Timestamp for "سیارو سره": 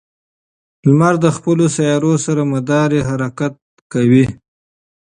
1.77-2.41